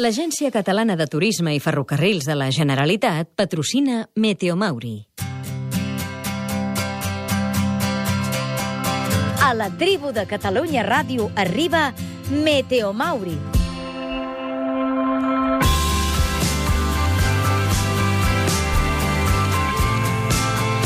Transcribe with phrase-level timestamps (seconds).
[0.00, 4.94] L'Agència Catalana de Turisme i Ferrocarrils de la Generalitat patrocina Meteomauri.
[9.44, 11.92] A la tribu de Catalunya Ràdio arriba
[12.30, 13.36] Meteomauri.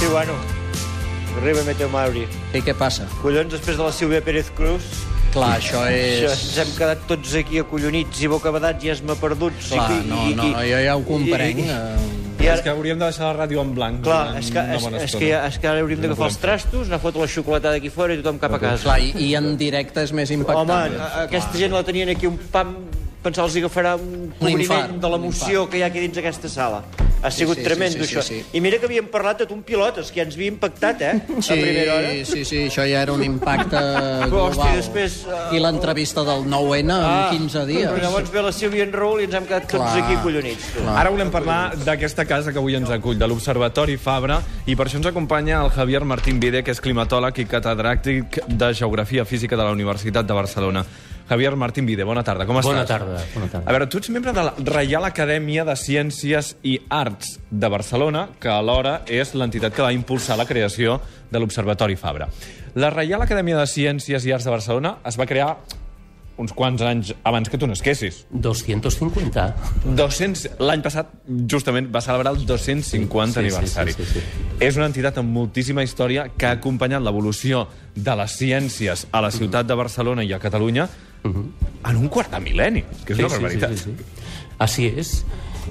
[0.01, 0.35] Sí, bueno,
[1.39, 2.27] arriba Meteo Mauri.
[2.51, 3.07] I què passa?
[3.23, 5.07] Collons, després de la Sílvia Pérez Cruz,
[5.37, 6.33] Clar, això això, és...
[6.33, 9.69] ens hem quedat tots aquí acollonits i bocabadats i esma perduts.
[9.75, 11.61] Clar, I, no, no, jo ja ho comprenc.
[11.61, 12.07] I, i, eh,
[12.37, 14.03] i És ara, que hauríem de deixar la ràdio en blanc.
[14.05, 16.87] clar, és que, és, és, que, ja, és que ara hauríem No d'agafar els trastos,
[16.89, 18.85] anar a fotre la xocolatada aquí fora i tothom cap a casa.
[18.89, 20.97] Clar, i, i en directe és més Home, impactant.
[21.01, 22.77] a- aquesta gent la tenien aquí un pam
[23.27, 26.85] pensar els agafarà un cobriment infart, de l'emoció que hi ha aquí dins aquesta sala.
[27.27, 28.23] Ha Sí, sigut sí, tremendo, sí, sí, això.
[28.23, 28.57] sí, sí.
[28.57, 31.23] I mira que havíem parlat de un pilotes, que ja ens havia impactat, eh?
[31.43, 32.11] Sí, a primera hora.
[32.25, 34.53] sí, sí, això ja era un impacte Però, global.
[34.53, 37.91] hòstia, després, eh, I l'entrevista del 9-N en 15 dies.
[37.91, 40.71] Però llavors ve la Sílvia en Raül i ens hem quedat tots Clar, aquí collonits.
[40.77, 40.95] Clar.
[41.03, 45.01] Ara volem parlar d'aquesta casa que avui ens acull, de l'Observatori Fabra, i per això
[45.03, 49.65] ens acompanya el Javier Martín Vide, que és climatòleg i catedràtic de Geografia Física de
[49.65, 50.85] la Universitat de Barcelona.
[51.29, 52.71] Javier Martín Vide, bona tarda, com estàs?
[52.71, 53.65] Bona tarda, bona tarda.
[53.67, 58.29] A veure, tu ets membre de la Reial Acadèmia de Ciències i Arts de Barcelona,
[58.39, 61.01] que alhora és l'entitat que va impulsar la creació
[61.33, 62.29] de l'Observatori Fabra.
[62.79, 65.57] La Reial Acadèmia de Ciències i Arts de Barcelona es va crear
[66.37, 68.27] uns quants anys abans que tu nasquessis.
[68.31, 69.47] 250.
[69.97, 70.43] 200...
[70.61, 71.09] L'any passat,
[71.49, 73.95] justament, va celebrar el 250 Sí, sí, aniversari.
[73.97, 74.45] sí, sí, sí.
[74.61, 77.65] És una entitat amb moltíssima història que ha acompanyat l'evolució
[77.97, 80.87] de les ciències a la ciutat de Barcelona i a Catalunya
[81.25, 83.71] en un quart de mil·lenni, que és Sí, una sí, barbaritat.
[83.71, 84.05] sí, sí, sí.
[84.59, 85.25] Así es.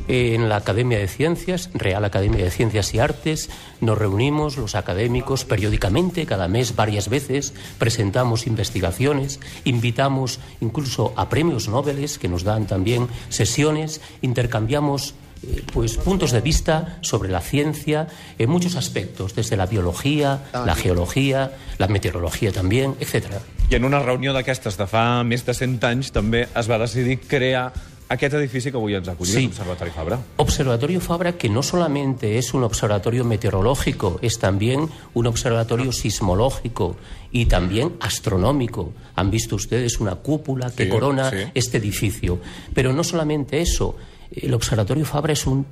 [0.08, 5.46] En la Academia de Ciencias, Real Academia de Ciencias y Artes, nos reunimos los académicos
[5.46, 12.68] periódicamente, cada mes, varias veces, presentamos investigaciones, invitamos incluso a premios Nobel que nos dan
[12.68, 18.08] también sesiones, intercambiamos eh, pues puntos de vista sobre la ciencia
[18.38, 23.40] en muchos aspectos, desde la biología, la geología, la meteorología también, etcétera.
[23.70, 27.18] I en una reunió d'aquestes de fa més de 100 anys també es va decidir
[27.26, 27.72] crear
[28.14, 29.48] aquest edifici que avui ens acull, Sí.
[29.48, 30.20] l'Observatori Fabra.
[30.38, 36.96] Observatorio Fabra, que no solamente es un observatorio meteorológico, es también un observatorio sismológico
[37.32, 38.94] y también astronómico.
[39.16, 41.38] Han visto ustedes una cúpula que Sí, corona sí.
[41.56, 42.38] este edificio.
[42.76, 43.96] Pero no solamente eso,
[44.32, 45.66] el Observatorio Fabra es un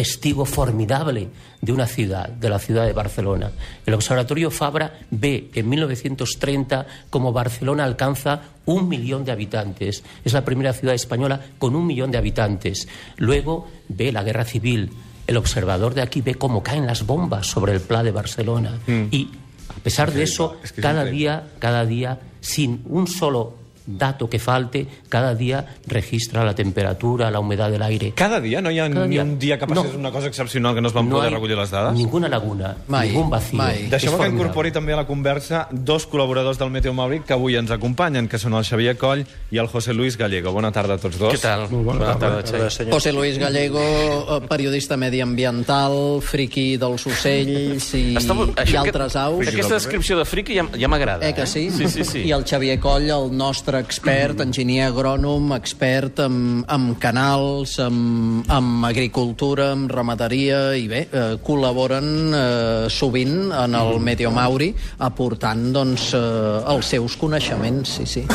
[0.00, 1.28] testigo formidable
[1.60, 3.50] de una ciudad, de la ciudad de Barcelona.
[3.84, 10.02] El Observatorio Fabra ve en 1930 como Barcelona alcanza un millón de habitantes.
[10.24, 12.88] Es la primera ciudad española con un millón de habitantes.
[13.18, 14.90] Luego ve la guerra civil.
[15.26, 18.78] El observador de aquí ve cómo caen las bombas sobre el Pla de Barcelona.
[19.10, 19.28] Y
[19.68, 23.59] a pesar de eso, Es que es cada día, cada día, sin un solo
[23.98, 28.12] dato que falte, cada día registra la temperatura, la humedad del aire.
[28.14, 28.60] Cada dia?
[28.60, 29.22] No hi ha Cada ni dia.
[29.22, 29.98] un dia que passés No.
[29.98, 31.94] una cosa excepcional que no es van poder hay recollir les dades?
[31.94, 33.58] Ninguna laguna, Mai, ningún vacío.
[33.58, 33.84] mai.
[33.84, 37.56] Es Deixeu-me que incorpori també a la conversa dos col·laboradors del Meteo Mauri que avui
[37.56, 40.52] ens acompanyen, que són el Xavier Coll i el José Luis Gallego.
[40.52, 41.32] Bona tarda a tots dos.
[41.34, 41.68] Què tal?
[41.70, 42.90] Molt bona, tarda, Xavi.
[42.90, 48.34] José Luis Gallego, eh, periodista mediambiental, friqui dels ocells i, Està
[48.70, 49.46] i altres aus.
[49.48, 51.26] Aquesta descripció de friqui ja, ja m'agrada.
[51.28, 51.70] Eh que sí?
[51.70, 52.18] Sí, sí, sí.
[52.28, 58.70] I el Xavier Coll, el nostre expert, enginyer agrònom, expert en, en canals, en, en
[58.86, 64.72] agricultura, en ramaderia, i bé, eh, col·laboren eh, sovint en el Meteomauri,
[65.06, 68.26] aportant doncs, eh, els seus coneixements, sí, sí.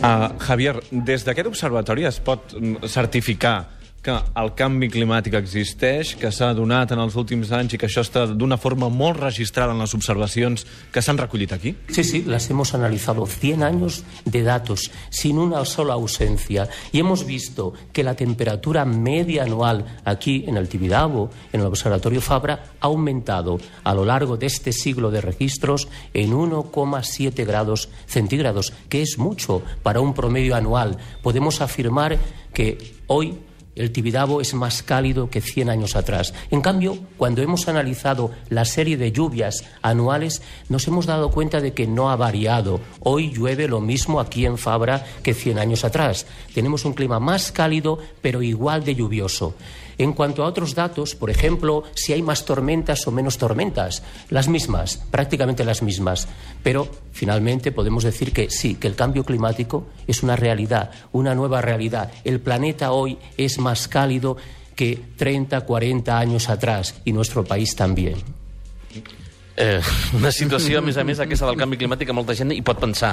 [0.00, 6.30] Uh, Javier, des d'aquest observatori es pot mm, certificar que el canvi climàtic existeix, que
[6.32, 9.82] s'ha donat en els últims anys i que això està d'una forma molt registrada en
[9.82, 11.74] les observacions que s'han recollit aquí?
[11.92, 17.26] Sí, sí, las hemos analizado 100 años de datos sin una sola ausencia y hemos
[17.26, 22.86] visto que la temperatura media anual aquí en el Tibidabo, en el Observatorio Fabra, ha
[22.86, 29.18] aumentado a lo largo de este siglo de registros en 1,7 grados centígrados, que es
[29.18, 30.96] mucho para un promedio anual.
[31.22, 32.18] Podemos afirmar
[32.54, 33.38] que hoy
[33.80, 36.34] el Tibidabo es más cálido que 100 años atrás.
[36.50, 41.72] En cambio, cuando hemos analizado la serie de lluvias anuales, nos hemos dado cuenta de
[41.72, 42.80] que no ha variado.
[43.00, 46.26] Hoy llueve lo mismo aquí en Fabra que 100 años atrás.
[46.54, 49.54] Tenemos un clima más cálido, pero igual de lluvioso.
[50.00, 54.48] En cuanto a otros datos, por ejemplo, si hay más tormentas o menos tormentas, las
[54.48, 56.26] mismas, prácticamente las mismas.
[56.62, 61.60] Pero finalmente podemos decir que sí, que el cambio climático es una realidad, una nueva
[61.60, 62.10] realidad.
[62.24, 64.38] El planeta hoy es más cálido
[64.74, 68.16] que 30, 40 años atrás y nuestro país también.
[69.62, 69.82] Eh,
[70.16, 72.78] una situació, a més a més, aquesta del canvi climàtic, que molta gent hi pot
[72.80, 73.10] pensar,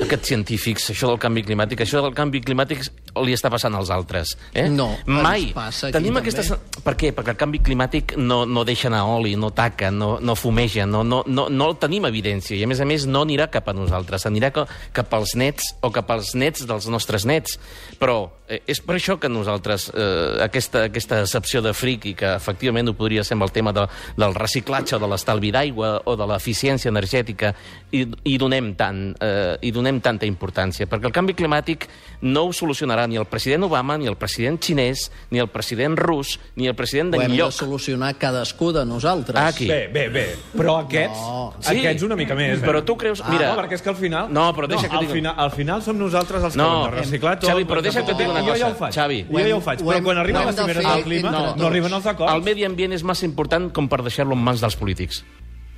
[0.00, 2.86] aquests científics, això del canvi climàtic, això del canvi climàtic
[3.24, 4.36] li està passant als altres.
[4.54, 4.68] Eh?
[4.68, 5.50] No, Mai.
[5.54, 6.30] passa aquí Tenim també.
[6.30, 6.52] aquestes...
[6.80, 7.10] Per què?
[7.12, 11.02] Perquè el canvi climàtic no, no deixa anar oli, no taca, no, no fumeja, no,
[11.04, 12.56] no, no, no tenim evidència.
[12.56, 15.74] I, a més a més, no anirà cap a nosaltres, anirà ca- cap als nets
[15.84, 17.58] o cap als nets dels nostres nets.
[18.00, 22.32] Però eh, és per això que nosaltres, eh, aquesta, aquesta excepció de fric, i que
[22.38, 23.84] efectivament ho podria ser amb el tema de,
[24.16, 27.52] del reciclatge o de l'estalvi d'aigua o de l'eficiència energètica,
[27.92, 30.88] i, i, donem tant, eh, i donem tanta importància.
[30.88, 31.88] Perquè el canvi climàtic
[32.22, 36.36] no ho solucionarà ni el president Obama, ni el president xinès, ni el president rus,
[36.54, 37.50] ni el president Ho hem de d'enlloc.
[37.52, 39.34] solucionar cadascú de nosaltres.
[39.36, 39.66] Ah, aquí.
[39.66, 40.36] Bé, bé, bé.
[40.54, 41.54] Però aquests, No.
[41.58, 41.74] sí.
[41.80, 42.62] aquests una mica més.
[42.62, 42.64] eh?
[42.64, 43.20] Però tu creus...
[43.28, 44.30] Mira, no, perquè és que al final...
[44.32, 46.84] No, però deixa que al digui- final, al final som nosaltres els que No, ho
[46.86, 47.50] hem de reciclar tot.
[47.50, 48.94] Xavi, però deixa que et digui una Jo ja cosa, ho faig.
[48.94, 49.24] Xavi.
[49.32, 51.62] Jo ja ho faig, però quan arriben les de cimeres fer del clima no tots.
[51.66, 52.32] arriben els acords.
[52.34, 55.24] el medi ambient és massa important com per deixar-lo en mans dels polítics.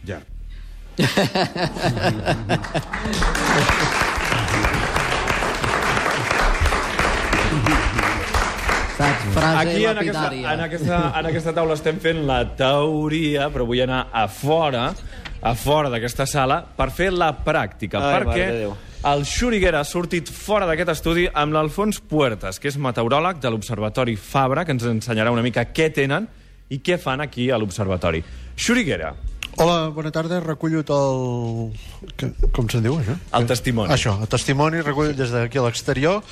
[0.05, 0.21] Ja.
[9.33, 13.81] Frase Aquí en aquesta, en, aquesta, en aquesta taula estem fent la teoria, però vull
[13.85, 14.89] anar a fora,
[15.43, 18.47] a fora d'aquesta sala, per fer la pràctica, Ai, perquè
[19.13, 24.15] el Xuriguera ha sortit fora d'aquest estudi amb l'Alfons Puertas, que és meteoròleg de l'Observatori
[24.17, 26.29] Fabra, que ens ensenyarà una mica què tenen
[26.73, 28.23] i què fan aquí a l'Observatori.
[28.57, 29.15] Xuriguera,
[29.61, 30.39] Hola, bona tarda.
[30.41, 31.75] Recullo el...
[32.17, 33.13] que- Com se'n diu, això?
[33.37, 33.93] El testimoni.
[33.93, 36.23] Això, el testimoni, recullo des d'aquí a l'exterior.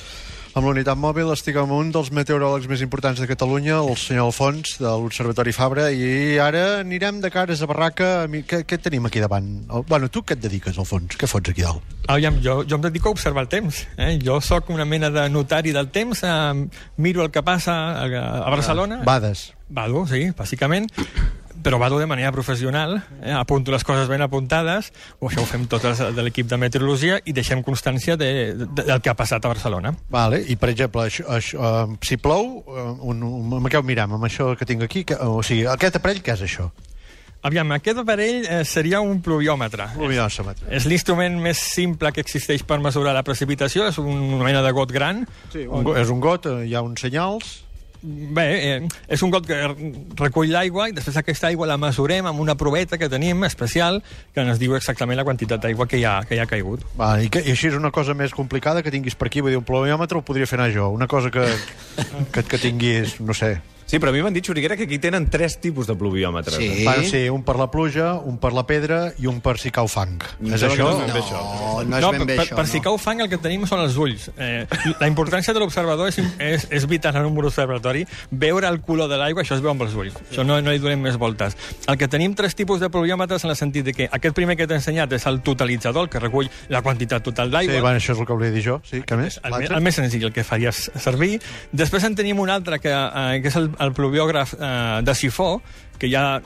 [0.51, 4.33] Amb la unitat mòbil estic amb un dels meteoròlegs més importants de Catalunya, el senyor
[4.33, 8.09] Alfons, de l'Observatori Fabra, i ara anirem de cares a barraca.
[8.27, 9.47] Què, què tenim aquí davant?
[9.71, 11.15] El- Bueno, tu què et dediques, Alfons?
[11.17, 11.87] Què fots aquí dalt?
[12.11, 13.85] Aviam, jo, jo em dedico a observar el temps.
[13.97, 14.19] Eh?
[14.25, 16.67] Jo sóc una mena de notari del temps, eh,
[16.97, 18.11] miro el que passa a,
[18.43, 19.03] a Barcelona.
[19.07, 19.53] Bades.
[19.71, 20.91] Vado, sí, bàsicament,
[21.63, 23.33] però vado de manera professional, eh?
[23.33, 27.21] apunto les coses ben apuntades, o això ho fem tots els de l'equip de meteorologia,
[27.25, 29.95] i deixem constància de, de, del que ha passat a Barcelona.
[30.11, 31.59] Vale, i per exemple, això, això,
[31.89, 34.17] uh, si plou, uh, un, un, amb què ho mirem?
[34.19, 35.05] Amb això que tinc aquí?
[35.09, 36.71] Que, o sigui, aquest aparell què és això?
[37.43, 39.87] Aviam, aquest aparell eh, seria un pluviòmetre.
[39.95, 40.67] Pluviòmetre.
[40.77, 44.93] És l'instrument més simple que existeix per mesurar la precipitació, és una mena de got
[44.93, 45.23] gran.
[45.53, 47.55] Sí, un, go- és un got, eh, hi ha uns senyals...
[48.03, 49.57] Bé, eh, és un got que
[50.19, 54.01] recull l'aigua i després aquesta aigua la mesurem amb una proveta que tenim especial
[54.35, 56.87] que ens diu exactament la quantitat d'aigua que, hi ha, que hi ha caigut.
[56.97, 59.53] Va, i, que, I així és una cosa més complicada que tinguis per aquí, vull
[59.53, 60.89] dir, un pluviòmetre ho podria fer anar jo.
[60.97, 61.45] Una cosa que,
[62.33, 63.59] que, que tinguis, no sé...
[63.91, 66.55] Sí, però a mi m'han dit, Xuriguera, que aquí tenen tres tipus de pluviòmetres.
[66.63, 66.85] Sí.
[66.87, 69.89] Va, sí, un per la pluja, un per la pedra i un per si cau
[69.91, 70.21] fang.
[70.39, 70.85] Em és això?
[70.87, 71.41] no és ben bé això.
[71.41, 72.59] No, no és no, ben bé per, això.
[72.61, 72.85] per si no.
[72.85, 74.29] cau fang el que tenim són els ulls.
[74.39, 74.63] Eh,
[75.01, 78.05] la importància de l'observador és, és, és vital en un observatori.
[78.31, 80.15] Veure el color de l'aigua, això es veu amb els ulls.
[80.29, 81.59] Això no, no hi donem més voltes.
[81.91, 84.71] El que tenim tres tipus de pluviòmetres en el sentit de que aquest primer que
[84.71, 87.75] t'he ensenyat és el totalitzador, el que recull la quantitat total d'aigua.
[87.75, 88.79] Sí, bueno, això és el que volia dir jo.
[88.87, 89.43] Sí, què més?
[89.43, 89.75] el, L'altre?
[89.75, 91.41] el més senzill, el que faries servir.
[91.75, 95.55] Després en tenim un altre, que, eh, que és el, el pluviògraf eh, de sifó,
[96.01, 96.41] que ja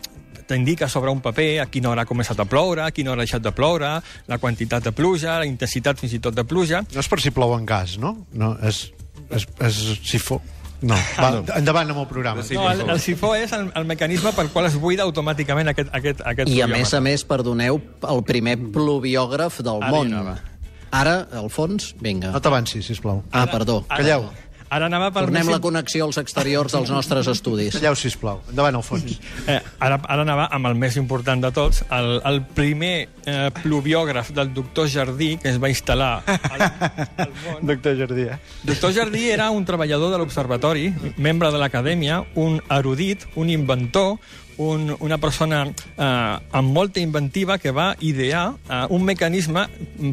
[0.46, 3.28] t'indica sobre un paper a quina hora ha començat a ploure, a quina hora ha
[3.28, 3.94] deixat de ploure,
[4.28, 6.84] la quantitat de pluja, la intensitat fins i tot de pluja.
[6.92, 8.16] No és per si plou en gas, no?
[8.32, 8.86] No, és...
[9.31, 10.40] és, és si fo...
[10.84, 12.42] No, va, endavant amb el programa.
[12.52, 16.20] No, el, el sifó és el, el mecanisme pel qual es buida automàticament aquest, aquest,
[16.28, 20.34] aquest I a més a més, perdoneu, el primer pluviògraf del Ara món.
[20.94, 22.34] Ara, Alfons, vinga.
[22.34, 23.25] No t'avancis, sisplau.
[23.32, 23.81] Ah, perdó.
[23.88, 24.28] Calleu.
[24.28, 24.44] Ara
[24.82, 27.76] anava pel Tornem la connexió als exteriors dels nostres estudis.
[27.76, 28.43] Calleu, sisplau.
[28.51, 29.19] Endavant, Alfons.
[29.44, 34.31] Eh, ara, ara anava amb el més important de tots, el, el primer eh, pluviògraf
[34.32, 37.60] del doctor Jardí, que es va instal·lar al, al món.
[37.75, 38.39] Doctor Jardí, eh?
[38.65, 44.17] Doctor Jardí era un treballador de l'Observatori, membre de l'Acadèmia, un erudit, un inventor,
[44.58, 49.67] un, una persona eh, amb molta inventiva que va idear eh, un mecanisme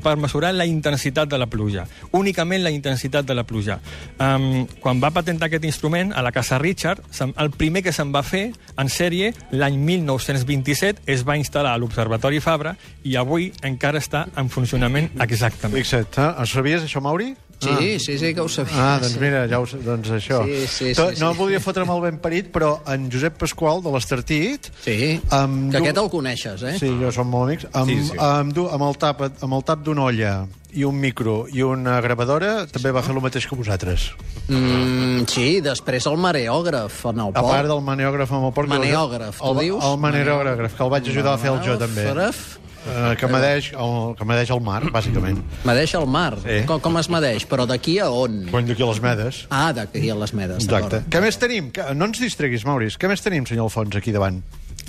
[0.04, 3.80] per mesurar la intensitat de la pluja, únicament la intensitat de la pluja.
[4.22, 7.04] Um, quan va patentar aquest instrument a la Casa Richard,
[7.38, 12.42] el primer que se'n va fer en sèrie l'any 1927 es va instal·lar a l'Observatori
[12.44, 15.80] Fabra i avui encara està en funcionament exactament.
[15.82, 16.50] Fixa't, eh?
[16.52, 17.32] Sabies, això, Mauri?
[17.62, 18.74] Sí, sí, sí, que ho sabia.
[18.76, 20.40] Ah, doncs mira, ja ho, doncs això.
[20.48, 21.38] Sí, sí, To- sí, no sí.
[21.38, 24.72] volia fotre'm el ben parit, però en Josep Pasqual, de l'Estartit...
[24.84, 26.74] Sí, Amb que du- aquest el coneixes, eh?
[26.80, 27.68] Sí, jo som molt amics.
[27.74, 28.18] Amb, Sí, sí.
[28.18, 30.34] Amb, du- amb, el tap, amb el tap d'una olla
[30.74, 34.06] i un micro i una gravadora també va fer el mateix que vosaltres.
[34.48, 37.52] Mm, sí, després el mareògraf en el A port.
[37.52, 38.70] part del maneògraf amb el porc...
[38.72, 39.84] Maneògraf, tu el, dius?
[39.84, 42.06] El maneògraf, que el vaig ajudar a fer el jo també.
[42.08, 42.42] Maneògraf?
[42.82, 45.38] Eh, que medeix el, que medeix el mar, bàsicament.
[45.68, 46.32] Medeix el mar.
[46.42, 46.62] Sí.
[46.66, 47.46] Com, com es medeix?
[47.48, 48.48] Però d'aquí a on?
[48.50, 49.44] Quan d'aquí a les medes.
[49.54, 50.64] Ah, d'aquí a les medes.
[50.66, 50.98] Exacte.
[51.02, 51.12] d'acord.
[51.14, 51.70] Què més tenim?
[51.72, 52.98] Que- No ens distreguis, Mauris.
[52.98, 54.42] Què més tenim, senyor Alfons, aquí davant?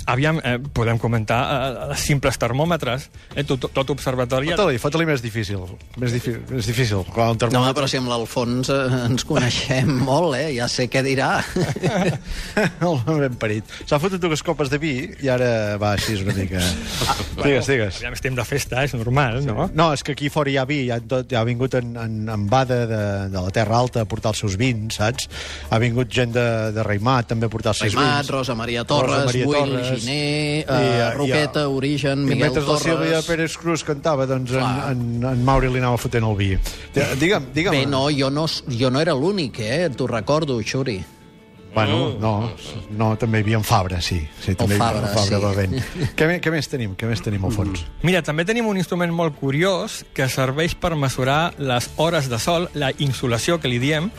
[0.05, 4.51] Aviam, eh, podem comentar eh, els simples termòmetres, eh, tot, tot observatori...
[4.53, 5.63] Fota-li, fota-li més difícil.
[6.01, 7.03] Més, difi més difícil.
[7.13, 7.75] Clar, un No, home, termòmetre...
[7.79, 10.49] però si amb l'Alfons eh, ens coneixem molt, eh?
[10.57, 11.31] Ja sé què dirà.
[12.83, 13.69] El ben parit.
[13.87, 16.61] S'ha fotut dues copes de vi i ara va així una mica...
[17.43, 17.99] digues, digues.
[18.01, 19.69] Aviam, estem de festa, és normal, no?
[19.73, 22.19] No, és que aquí fora hi ha vi, ja, tot, ja ha vingut en, en,
[22.33, 23.01] en Bada de,
[23.33, 25.29] de la Terra Alta a portar els seus vins, saps?
[25.73, 26.45] Ha vingut gent de,
[26.75, 28.33] de Raimat també a portar els seus Raimat, vins.
[28.35, 29.82] Rosa Maria Torres, Rosa Maria Torres.
[29.89, 33.25] Giner, I, eh, eh, Roqueta, i, Origen, I Miguel mentre la Sílvia Torres...
[33.27, 36.51] Pérez Cruz cantava, doncs en, en, en Mauri li anava fotent el vi.
[36.93, 37.75] Digue'm, digue'm.
[37.75, 39.89] Bé, no, jo no, jo no era l'únic, eh?
[39.95, 41.01] T'ho recordo, Xuri.
[41.73, 42.51] Bueno, no,
[42.93, 44.19] no, també hi havia en Fabra, sí.
[44.43, 45.45] sí també hi havia Fabra, en Fabra sí.
[45.47, 45.87] bevent.
[46.19, 46.93] què, me- què més tenim?
[46.99, 47.81] Què més tenim al fons?
[48.05, 52.69] Mira, també tenim un instrument molt curiós que serveix per mesurar les hores de sol,
[52.77, 54.11] la insolació que li diem,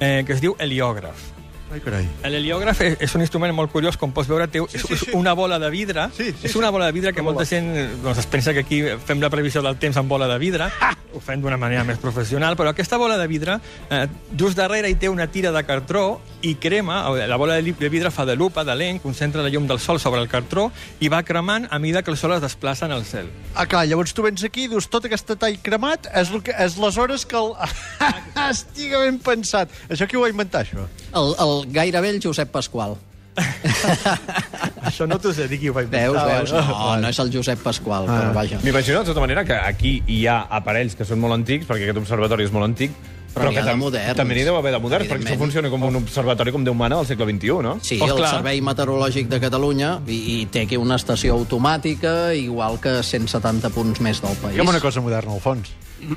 [0.00, 1.41] eh, que es diu heliògraf.
[1.72, 2.04] Ai, carai.
[2.28, 5.56] L'heliògraf és, és un instrument molt curiós, com pots veure, té, és, és una bola
[5.62, 6.04] de vidre.
[6.12, 7.70] Sí, sí, és una bola de vidre que molta gent
[8.02, 10.68] doncs, es pensa que aquí fem la previsió del temps amb bola de vidre.
[11.12, 13.58] Ho fem d'una manera més professional, però aquesta bola de vidre,
[13.90, 14.06] eh,
[14.38, 18.24] just darrere hi té una tira de cartró i crema, la bola de vidre fa
[18.26, 21.68] de lupa, de lent, concentra la llum del sol sobre el cartró i va cremant
[21.70, 23.30] a mida que el sol es desplaça en el cel.
[23.54, 26.56] Ah, clar, llavors tu vens aquí i dius tot aquest tall cremat és, el que,
[26.56, 27.54] és les hores que el...
[28.52, 29.70] Estiga ben pensat.
[29.92, 30.88] Això qui ho va inventar, això?
[31.14, 32.98] El, el gairebé el Josep Pasqual.
[34.88, 36.52] Això no t'ho sé dir qui ho va Veus, Ah, veus?
[36.52, 38.18] No, no és el Josep Pasqual, Ah.
[38.18, 38.58] però vaja.
[38.62, 41.98] M'imagino, de tota manera, que aquí hi ha aparells que són molt antics, perquè aquest
[42.02, 42.90] observatori és molt antic,
[43.32, 44.14] Però n'hi que tam- moderns.
[44.16, 46.96] també n'hi deu haver de moderns, perquè això funciona com un observatori com Déu mana
[46.96, 47.78] del segle XXI, no?
[47.80, 48.30] Sí, Oh, el clar.
[48.34, 54.00] Servei Meteorològic de Catalunya i, i té aquí una estació automàtica, igual que 170 punts
[54.00, 54.54] més del país.
[54.56, 55.70] Digue'm una cosa moderna, al fons.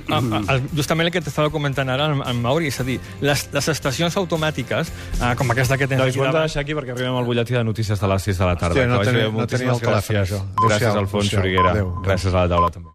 [0.09, 3.45] Ah, ah, justament el que t'estava comentant ara en, en Mauri, és a dir, les,
[3.53, 6.73] les estacions automàtiques, ah, com aquesta que tens Nois, aquí ho hem de deixar aquí
[6.73, 8.73] perquè arribem al butlletí de notícies de les 6 de la tarda.
[8.75, 10.21] Hòstia, no tenia- no tenia el telèfon, gràcies.
[10.25, 10.43] això.
[10.67, 11.29] Gràcies, Alfons.
[11.29, 11.73] Xuriguera.
[12.05, 12.94] Gràcies a la taula, també.